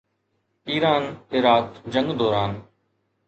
ايران-عراق 0.67 1.71
جنگ 1.91 2.15
دوران 2.17 2.63